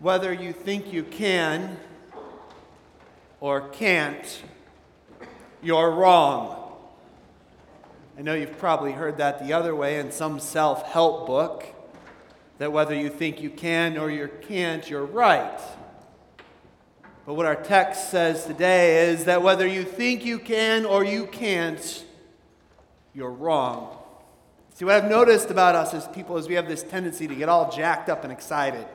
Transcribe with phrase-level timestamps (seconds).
[0.00, 1.76] whether you think you can
[3.40, 4.42] or can't,
[5.62, 6.72] you're wrong.
[8.18, 11.64] I know you've probably heard that the other way in some self help book
[12.58, 15.60] that whether you think you can or you can't, you're right.
[17.24, 21.26] But what our text says today is that whether you think you can or you
[21.26, 22.04] can't,
[23.14, 23.96] you're wrong.
[24.74, 27.48] See, what I've noticed about us as people is we have this tendency to get
[27.48, 28.86] all jacked up and excited.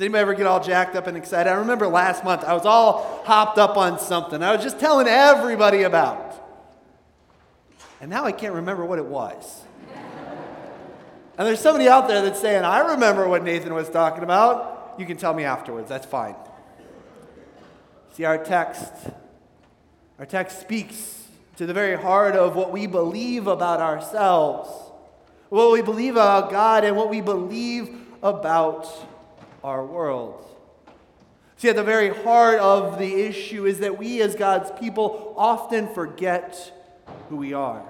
[0.00, 1.50] Does anybody ever get all jacked up and excited?
[1.50, 4.42] I remember last month I was all hopped up on something.
[4.42, 6.42] I was just telling everybody about.
[8.00, 9.62] And now I can't remember what it was.
[11.36, 14.94] and there's somebody out there that's saying, I remember what Nathan was talking about.
[14.98, 15.90] You can tell me afterwards.
[15.90, 16.34] That's fine.
[18.14, 18.94] See, our text,
[20.18, 21.24] our text speaks
[21.56, 24.70] to the very heart of what we believe about ourselves,
[25.50, 29.09] what we believe about God, and what we believe about
[29.62, 30.44] our world.
[31.56, 35.88] See, at the very heart of the issue is that we as God's people often
[35.88, 36.72] forget
[37.28, 37.84] who we are.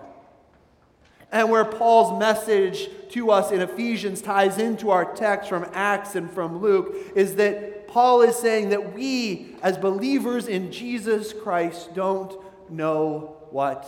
[1.31, 6.29] And where Paul's message to us in Ephesians ties into our text from Acts and
[6.33, 12.37] from Luke is that Paul is saying that we, as believers in Jesus Christ, don't
[12.69, 13.87] know what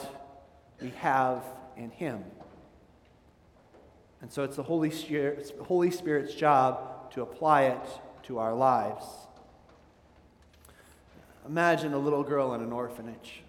[0.81, 1.43] we have
[1.77, 2.25] in Him.
[4.21, 9.05] And so it's the Holy Spirit's, job to apply it to our lives.
[11.47, 13.43] Imagine a little girl in an orphanage,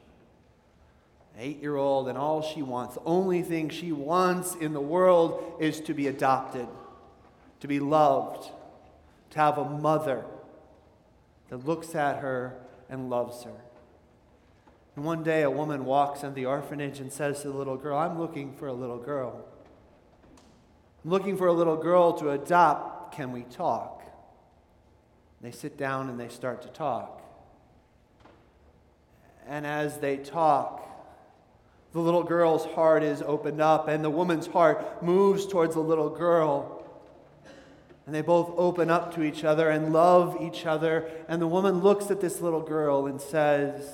[1.38, 5.58] eight year old, and all she wants, the only thing she wants in the world
[5.60, 6.68] is to be adopted,
[7.60, 8.50] to be loved,
[9.30, 10.26] to have a mother
[11.50, 12.56] that looks at her
[12.90, 13.62] and loves her.
[14.96, 17.98] And one day, a woman walks in the orphanage and says to the little girl,
[17.98, 19.44] I'm looking for a little girl.
[21.04, 24.02] I'm looking for a little girl to adopt can we talk?
[25.42, 27.22] They sit down and they start to talk.
[29.48, 30.82] And as they talk,
[31.92, 36.10] the little girl's heart is opened up, and the woman's heart moves towards the little
[36.10, 36.84] girl.
[38.06, 41.10] And they both open up to each other and love each other.
[41.28, 43.86] And the woman looks at this little girl and says,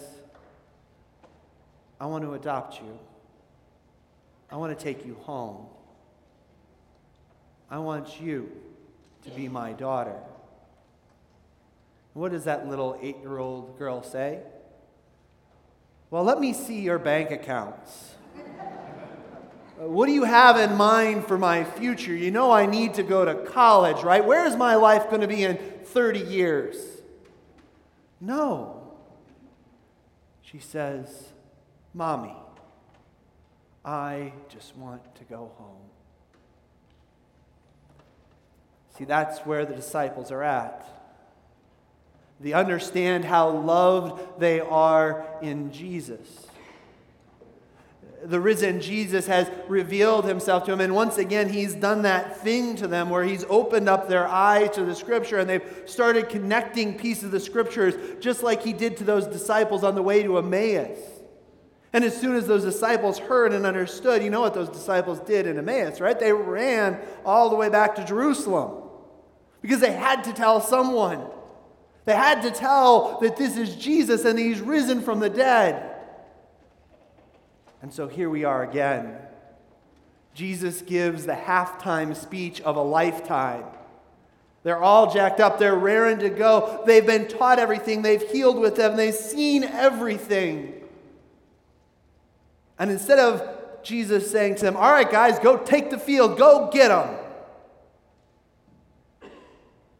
[1.99, 2.97] I want to adopt you.
[4.51, 5.65] I want to take you home.
[7.69, 8.51] I want you
[9.24, 10.16] to be my daughter.
[12.13, 14.40] What does that little eight year old girl say?
[16.12, 18.16] Well, let me see your bank accounts.
[19.78, 22.16] what do you have in mind for my future?
[22.16, 24.25] You know, I need to go to college, right?
[24.25, 26.75] Where is my life going to be in 30 years?
[28.19, 28.81] No.
[30.41, 31.30] She says,
[31.94, 32.36] Mommy,
[33.86, 35.88] I just want to go home.
[38.99, 40.85] See, that's where the disciples are at.
[42.41, 46.47] They understand how loved they are in Jesus.
[48.25, 52.75] The risen Jesus has revealed himself to them, and once again, he's done that thing
[52.75, 56.97] to them where he's opened up their eyes to the scripture and they've started connecting
[56.97, 60.38] pieces of the scriptures just like he did to those disciples on the way to
[60.38, 60.99] Emmaus.
[61.93, 65.47] And as soon as those disciples heard and understood, you know what those disciples did
[65.47, 66.19] in Emmaus, right?
[66.19, 68.88] They ran all the way back to Jerusalem
[69.61, 71.25] because they had to tell someone.
[72.05, 75.95] They had to tell that this is Jesus and he's risen from the dead.
[77.81, 79.15] And so here we are again.
[80.33, 83.63] Jesus gives the halftime speech of a lifetime.
[84.63, 85.59] They're all jacked up.
[85.59, 86.83] They're raring to go.
[86.85, 88.01] They've been taught everything.
[88.01, 88.97] They've healed with them.
[88.97, 90.81] They've seen everything.
[92.77, 96.69] And instead of Jesus saying to them, All right, guys, go take the field, go
[96.71, 97.15] get them.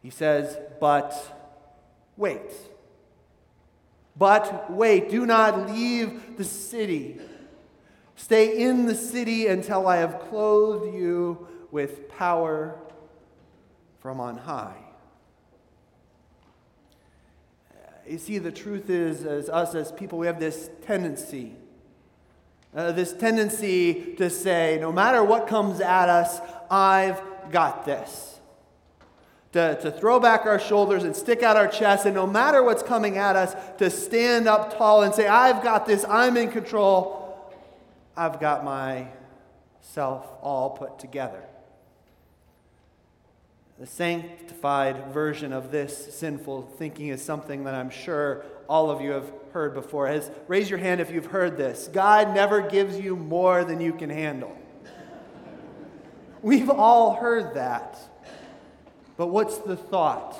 [0.02, 1.14] He says, But
[2.16, 2.52] wait.
[4.16, 7.18] But wait, do not leave the city.
[8.16, 12.78] Stay in the city until I have clothed you with power
[14.00, 14.76] from on high.
[18.06, 21.54] You see, the truth is, as us as people, we have this tendency,
[22.74, 26.40] uh, this tendency to say, no matter what comes at us,
[26.70, 28.39] I've got this
[29.52, 32.82] to, to throw back our shoulders and stick out our chest, and no matter what's
[32.82, 37.52] coming at us, to stand up tall and say, I've got this, I'm in control,
[38.16, 41.42] I've got myself all put together.
[43.80, 49.12] The sanctified version of this sinful thinking is something that I'm sure all of you
[49.12, 50.06] have heard before.
[50.06, 51.88] Has, raise your hand if you've heard this.
[51.90, 54.54] God never gives you more than you can handle.
[56.42, 57.98] We've all heard that.
[59.20, 60.34] But what's the thought?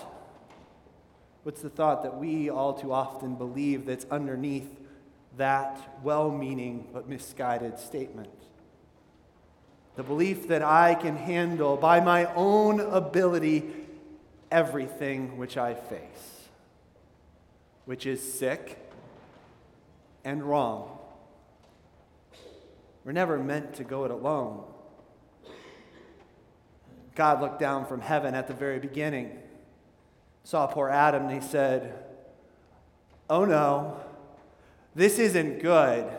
[1.42, 4.74] What's the thought that we all too often believe that's underneath
[5.36, 8.32] that well meaning but misguided statement?
[9.96, 13.70] The belief that I can handle by my own ability
[14.50, 16.48] everything which I face,
[17.84, 18.78] which is sick
[20.24, 20.96] and wrong.
[23.04, 24.64] We're never meant to go it alone.
[27.14, 29.38] God looked down from heaven at the very beginning,
[30.44, 31.94] saw poor Adam, and he said,
[33.28, 34.00] Oh no,
[34.94, 36.10] this isn't good.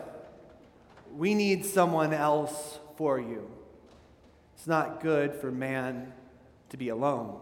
[1.16, 3.50] We need someone else for you.
[4.56, 6.12] It's not good for man
[6.70, 7.38] to be alone.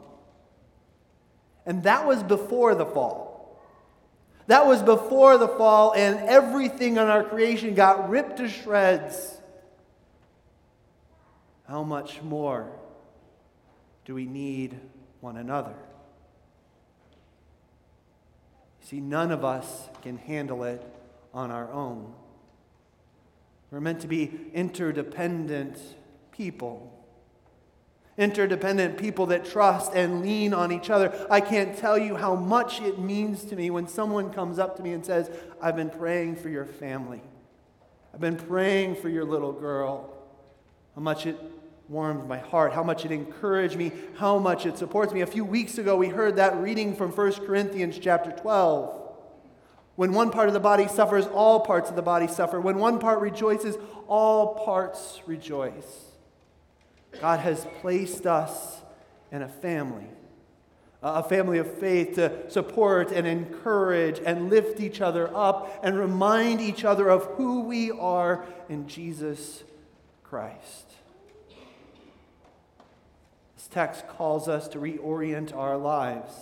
[1.66, 3.60] And that was before the fall.
[4.46, 9.38] That was before the fall, and everything in our creation got ripped to shreds.
[11.68, 12.72] How much more
[14.04, 14.78] do we need
[15.20, 15.74] one another?
[18.80, 20.82] See, none of us can handle it
[21.32, 22.12] on our own.
[23.70, 25.78] We're meant to be interdependent
[26.32, 26.96] people.
[28.18, 31.26] Interdependent people that trust and lean on each other.
[31.30, 34.82] I can't tell you how much it means to me when someone comes up to
[34.82, 35.30] me and says,
[35.62, 37.22] I've been praying for your family.
[38.12, 40.12] I've been praying for your little girl.
[40.96, 41.38] How much it
[41.90, 45.22] warmed my heart, how much it encouraged me, how much it supports me.
[45.22, 48.96] A few weeks ago, we heard that reading from 1 Corinthians chapter 12.
[49.96, 52.60] When one part of the body suffers, all parts of the body suffer.
[52.60, 53.76] When one part rejoices,
[54.06, 56.12] all parts rejoice.
[57.20, 58.82] God has placed us
[59.32, 60.06] in a family,
[61.02, 66.60] a family of faith to support and encourage and lift each other up and remind
[66.60, 69.64] each other of who we are in Jesus
[70.22, 70.89] Christ
[73.70, 76.32] text calls us to reorient our lives.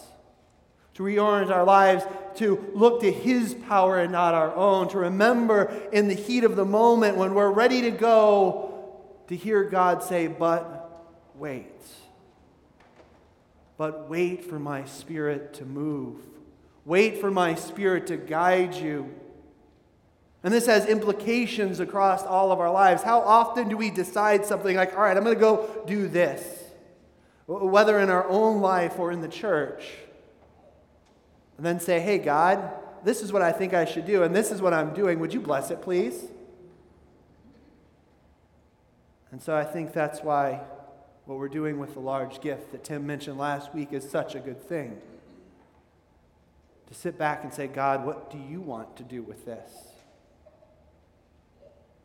[0.94, 2.04] To reorient our lives,
[2.36, 6.56] to look to His power and not our own, to remember in the heat of
[6.56, 8.96] the moment when we're ready to go,
[9.28, 11.04] to hear God say, But
[11.36, 11.66] wait.
[13.76, 16.16] But wait for my spirit to move.
[16.84, 19.14] Wait for my spirit to guide you.
[20.42, 23.02] And this has implications across all of our lives.
[23.02, 26.57] How often do we decide something like, all right, I'm going to go do this?
[27.48, 29.84] Whether in our own life or in the church,
[31.56, 32.70] and then say, hey, God,
[33.02, 35.18] this is what I think I should do, and this is what I'm doing.
[35.18, 36.24] Would you bless it, please?
[39.30, 40.60] And so I think that's why
[41.24, 44.40] what we're doing with the large gift that Tim mentioned last week is such a
[44.40, 45.00] good thing.
[46.88, 49.70] To sit back and say, God, what do you want to do with this?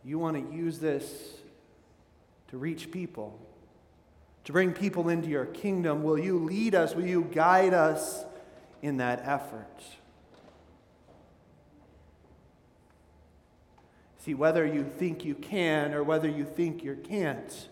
[0.04, 1.38] You want to use this
[2.50, 3.40] to reach people
[4.46, 6.04] to bring people into your kingdom.
[6.04, 6.96] Will you lead us?
[6.96, 8.26] Will you guide us
[8.82, 9.84] in that effort?
[14.20, 17.68] See, whether you think you can or whether you think you can't,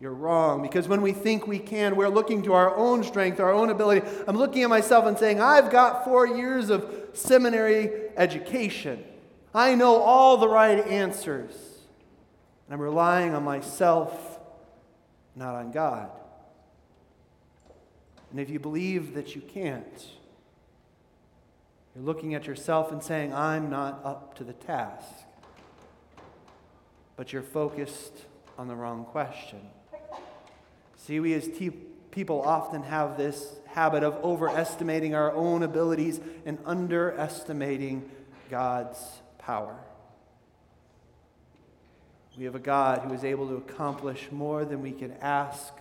[0.00, 0.60] you're wrong.
[0.60, 4.06] Because when we think we can, we're looking to our own strength, our own ability.
[4.28, 9.02] I'm looking at myself and saying, I've got four years of seminary education.
[9.54, 11.52] I know all the right answers.
[12.66, 14.33] And I'm relying on myself
[15.36, 16.10] not on God.
[18.30, 20.06] And if you believe that you can't,
[21.94, 25.08] you're looking at yourself and saying, I'm not up to the task.
[27.16, 28.12] But you're focused
[28.58, 29.60] on the wrong question.
[30.96, 31.70] See, we as te-
[32.10, 38.10] people often have this habit of overestimating our own abilities and underestimating
[38.50, 38.98] God's
[39.38, 39.76] power.
[42.36, 45.72] We have a God who is able to accomplish more than we can ask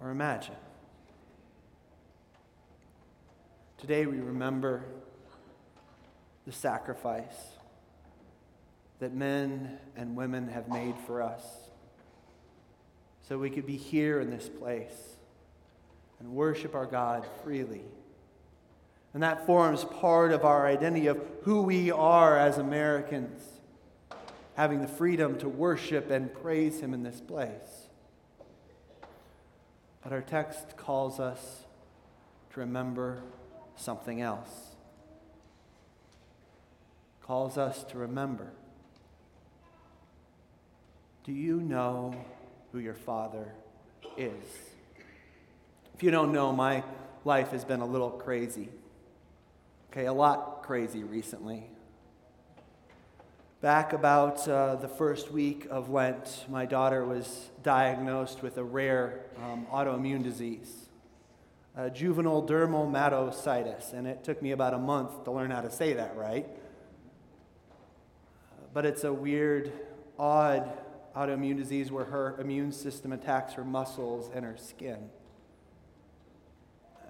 [0.00, 0.54] or imagine.
[3.78, 4.84] Today we remember
[6.46, 7.34] the sacrifice
[9.00, 11.42] that men and women have made for us
[13.22, 15.16] so we could be here in this place
[16.20, 17.82] and worship our God freely.
[19.12, 23.53] And that forms part of our identity of who we are as Americans
[24.54, 27.88] having the freedom to worship and praise Him in this place.
[30.02, 31.64] But our text calls us
[32.52, 33.22] to remember
[33.76, 34.50] something else.
[37.22, 38.52] Calls us to remember.
[41.24, 42.14] Do you know
[42.70, 43.54] who your Father
[44.16, 44.44] is?
[45.94, 46.84] If you don't know, my
[47.24, 48.68] life has been a little crazy.
[49.90, 51.70] Okay, a lot crazy recently.
[53.64, 59.20] Back about uh, the first week of Lent, my daughter was diagnosed with a rare
[59.42, 60.90] um, autoimmune disease.
[61.74, 65.94] uh, juvenile dermatomyositis, and it took me about a month to learn how to say
[65.94, 66.46] that right.
[68.74, 69.72] But it's a weird,
[70.18, 70.70] odd
[71.16, 75.08] autoimmune disease where her immune system attacks her muscles and her skin.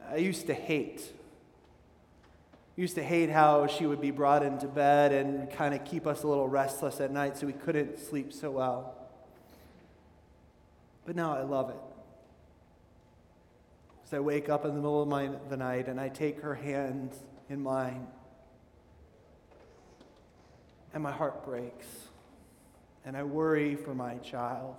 [0.08, 1.12] I used to hate.
[2.76, 6.24] Used to hate how she would be brought into bed and kind of keep us
[6.24, 8.96] a little restless at night so we couldn't sleep so well.
[11.06, 11.76] But now I love it.
[14.04, 16.54] As I wake up in the middle of my, the night and I take her
[16.54, 17.12] hand
[17.48, 18.06] in mine,
[20.92, 21.86] and my heart breaks,
[23.04, 24.76] and I worry for my child,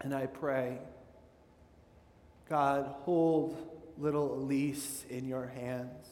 [0.00, 0.78] and I pray,
[2.48, 6.06] God, hold little Elise in your hands,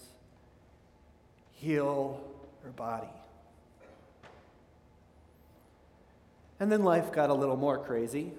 [1.52, 2.20] heal
[2.62, 3.08] her body.
[6.60, 8.32] And then life got a little more crazy.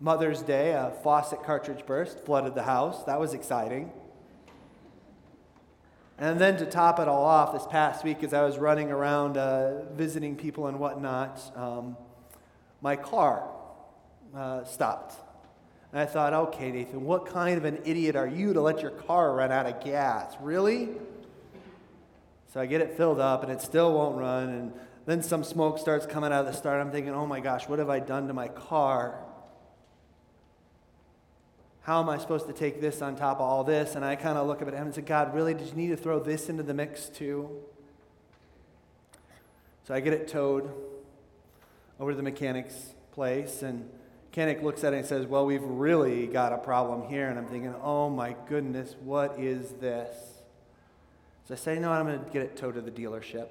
[0.00, 3.04] Mother's Day, a faucet cartridge burst, flooded the house.
[3.04, 3.92] That was exciting.
[6.18, 9.36] And then to top it all off, this past week, as I was running around
[9.36, 11.96] uh, visiting people and whatnot, um,
[12.80, 13.48] my car
[14.34, 15.14] uh, stopped.
[15.94, 18.90] And I thought, okay, Nathan, what kind of an idiot are you to let your
[18.90, 20.34] car run out of gas?
[20.40, 20.88] Really?
[22.52, 24.48] So I get it filled up, and it still won't run.
[24.48, 24.72] And
[25.06, 26.80] then some smoke starts coming out of the start.
[26.80, 29.20] I'm thinking, oh my gosh, what have I done to my car?
[31.82, 33.94] How am I supposed to take this on top of all this?
[33.94, 35.54] And I kind of look up at him and say, God, really?
[35.54, 37.48] Did you need to throw this into the mix too?
[39.86, 40.68] So I get it towed
[42.00, 43.88] over to the mechanic's place, and
[44.34, 47.28] mechanic looks at it and says, Well, we've really got a problem here.
[47.28, 50.16] And I'm thinking, Oh my goodness, what is this?
[51.46, 53.48] So I say, No, I'm going to get it towed to the dealership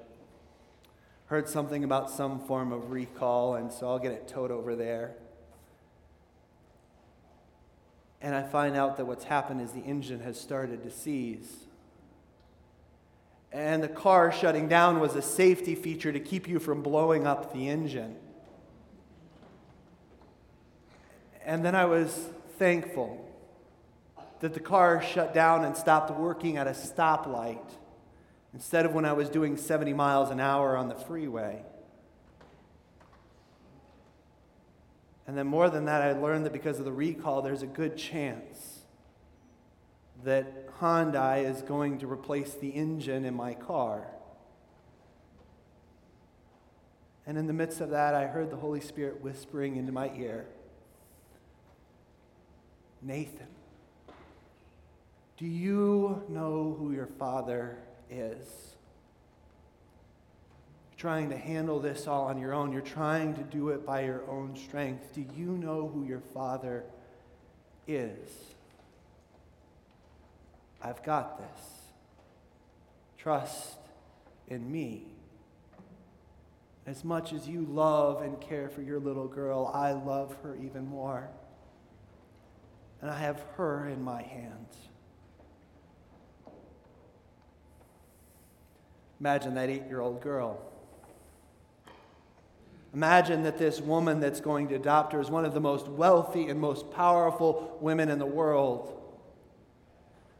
[1.26, 5.14] heard something about some form of recall, and so I'll get it towed over there.
[8.20, 11.66] And I find out that what's happened is the engine has started to seize.
[13.52, 17.52] And the car shutting down was a safety feature to keep you from blowing up
[17.52, 18.16] the engine.
[21.44, 23.20] And then I was thankful
[24.40, 27.70] that the car shut down and stopped working at a stoplight
[28.52, 31.62] instead of when I was doing 70 miles an hour on the freeway.
[35.26, 37.96] And then, more than that, I learned that because of the recall, there's a good
[37.96, 38.80] chance
[40.22, 44.06] that Hyundai is going to replace the engine in my car.
[47.26, 50.46] And in the midst of that, I heard the Holy Spirit whispering into my ear
[53.04, 53.46] Nathan,
[55.36, 57.78] do you know who your father
[58.10, 58.76] is.
[60.90, 62.72] You're trying to handle this all on your own.
[62.72, 65.12] You're trying to do it by your own strength.
[65.12, 66.84] Do you know who your Father
[67.86, 68.30] is?
[70.82, 71.66] I've got this.
[73.18, 73.78] Trust
[74.48, 75.06] in me.
[76.86, 80.86] As much as you love and care for your little girl, I love her even
[80.86, 81.30] more.
[83.04, 84.74] And I have her in my hands.
[89.20, 90.58] Imagine that eight year old girl.
[92.94, 96.48] Imagine that this woman that's going to adopt her is one of the most wealthy
[96.48, 98.98] and most powerful women in the world.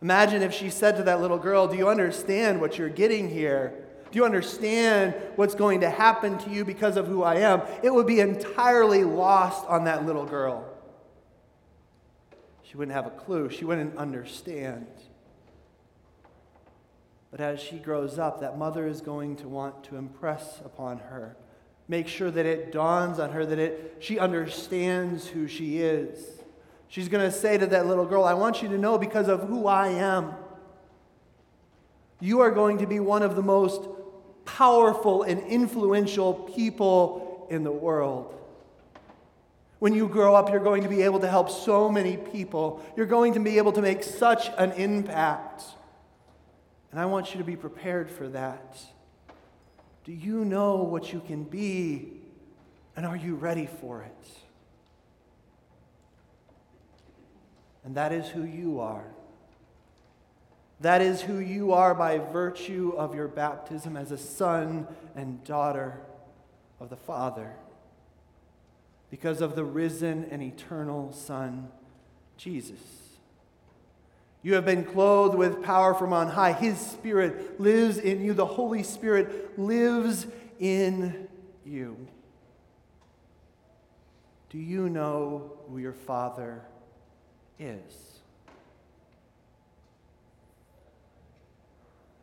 [0.01, 3.75] Imagine if she said to that little girl, Do you understand what you're getting here?
[4.11, 7.61] Do you understand what's going to happen to you because of who I am?
[7.83, 10.74] It would be entirely lost on that little girl.
[12.75, 14.89] She wouldn't have a clue, she wouldn't understand.
[17.31, 21.37] But as she grows up, that mother is going to want to impress upon her,
[21.87, 26.43] make sure that it dawns on her that it, she understands who she is.
[26.89, 29.43] She's going to say to that little girl, I want you to know because of
[29.43, 30.35] who I am.
[32.19, 33.87] You are going to be one of the most
[34.47, 38.35] powerful and influential people in the world.
[39.79, 42.83] When you grow up, you're going to be able to help so many people.
[42.97, 45.63] You're going to be able to make such an impact.
[46.91, 48.79] And I want you to be prepared for that.
[50.05, 52.13] Do you know what you can be?
[52.97, 54.29] And are you ready for it?
[57.85, 59.05] And that is who you are.
[60.81, 66.01] That is who you are by virtue of your baptism as a son and daughter
[66.81, 67.53] of the Father
[69.15, 71.69] because of the risen and eternal Son,
[72.37, 72.81] Jesus.
[74.43, 76.51] You have been clothed with power from on high.
[76.53, 78.35] His Spirit lives in you.
[78.35, 80.27] The Holy Spirit lives
[80.59, 81.29] in
[81.65, 82.09] you.
[84.51, 86.63] Do you know who your Father
[87.61, 88.19] is?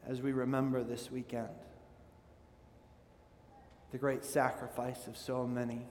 [0.06, 1.48] As we remember this weekend,
[3.94, 5.88] the great sacrifice of so many.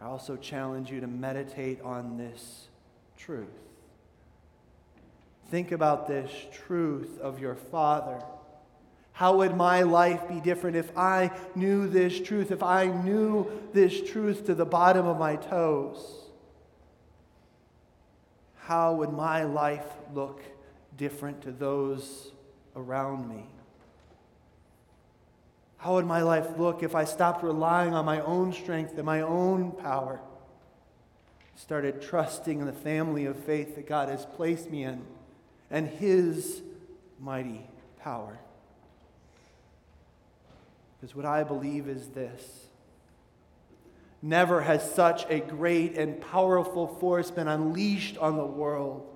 [0.00, 2.68] I also challenge you to meditate on this
[3.16, 3.48] truth.
[5.50, 8.22] Think about this truth of your Father.
[9.12, 14.08] How would my life be different if I knew this truth, if I knew this
[14.08, 15.98] truth to the bottom of my toes?
[18.58, 20.42] How would my life look
[20.96, 22.30] different to those
[22.76, 23.46] around me?
[25.78, 29.20] How would my life look if I stopped relying on my own strength and my
[29.20, 30.20] own power?
[31.54, 35.02] Started trusting in the family of faith that God has placed me in
[35.70, 36.62] and His
[37.20, 37.64] mighty
[38.00, 38.38] power.
[41.00, 42.66] Because what I believe is this
[44.20, 49.06] never has such a great and powerful force been unleashed on the world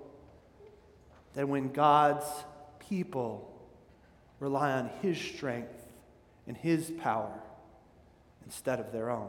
[1.35, 2.27] than when God's
[2.79, 3.53] people
[4.39, 5.82] rely on His strength
[6.47, 7.41] and His power
[8.45, 9.29] instead of their own.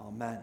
[0.00, 0.40] Amen.